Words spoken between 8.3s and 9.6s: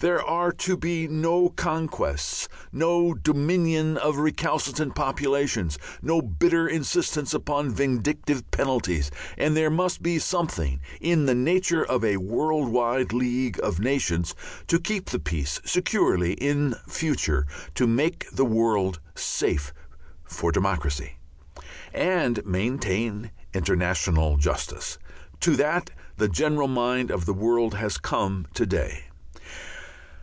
penalties, and